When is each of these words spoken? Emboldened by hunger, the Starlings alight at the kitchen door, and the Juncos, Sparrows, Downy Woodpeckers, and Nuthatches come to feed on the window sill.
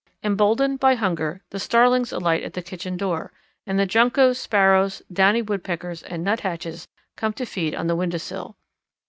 Emboldened 0.23 0.79
by 0.79 0.95
hunger, 0.95 1.43
the 1.51 1.59
Starlings 1.59 2.11
alight 2.11 2.41
at 2.41 2.53
the 2.53 2.63
kitchen 2.63 2.97
door, 2.97 3.31
and 3.67 3.77
the 3.77 3.85
Juncos, 3.85 4.39
Sparrows, 4.39 5.03
Downy 5.13 5.43
Woodpeckers, 5.43 6.01
and 6.01 6.23
Nuthatches 6.25 6.87
come 7.15 7.33
to 7.33 7.45
feed 7.45 7.75
on 7.75 7.85
the 7.85 7.95
window 7.95 8.17
sill. 8.17 8.57